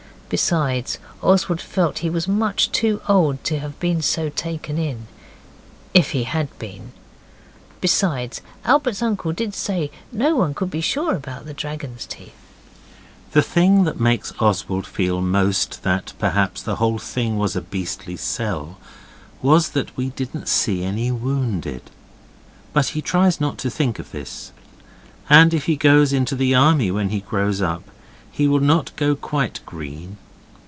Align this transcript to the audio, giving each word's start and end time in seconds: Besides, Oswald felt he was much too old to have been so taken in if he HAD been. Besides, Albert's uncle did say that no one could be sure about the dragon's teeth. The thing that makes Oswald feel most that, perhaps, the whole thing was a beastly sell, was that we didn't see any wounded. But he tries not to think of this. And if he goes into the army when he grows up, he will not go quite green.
Besides, 0.33 0.97
Oswald 1.21 1.59
felt 1.59 1.99
he 1.99 2.09
was 2.09 2.25
much 2.25 2.71
too 2.71 3.01
old 3.09 3.43
to 3.43 3.59
have 3.59 3.77
been 3.81 4.01
so 4.01 4.29
taken 4.29 4.77
in 4.77 5.07
if 5.93 6.11
he 6.11 6.23
HAD 6.23 6.47
been. 6.57 6.93
Besides, 7.81 8.39
Albert's 8.63 9.01
uncle 9.01 9.33
did 9.33 9.53
say 9.53 9.87
that 10.09 10.17
no 10.17 10.37
one 10.37 10.53
could 10.53 10.71
be 10.71 10.79
sure 10.79 11.15
about 11.17 11.43
the 11.45 11.53
dragon's 11.53 12.05
teeth. 12.05 12.33
The 13.33 13.41
thing 13.41 13.83
that 13.83 13.99
makes 13.99 14.31
Oswald 14.39 14.87
feel 14.87 15.19
most 15.19 15.83
that, 15.83 16.13
perhaps, 16.17 16.61
the 16.61 16.77
whole 16.77 16.97
thing 16.97 17.37
was 17.37 17.57
a 17.57 17.61
beastly 17.61 18.15
sell, 18.15 18.77
was 19.41 19.71
that 19.71 19.97
we 19.97 20.11
didn't 20.11 20.47
see 20.47 20.81
any 20.85 21.11
wounded. 21.11 21.91
But 22.71 22.85
he 22.95 23.01
tries 23.01 23.41
not 23.41 23.57
to 23.57 23.69
think 23.69 23.99
of 23.99 24.11
this. 24.13 24.53
And 25.29 25.53
if 25.53 25.65
he 25.65 25.75
goes 25.75 26.13
into 26.13 26.35
the 26.37 26.55
army 26.55 26.89
when 26.89 27.09
he 27.09 27.19
grows 27.19 27.61
up, 27.61 27.83
he 28.33 28.47
will 28.47 28.61
not 28.61 28.95
go 28.95 29.13
quite 29.13 29.59
green. 29.65 30.15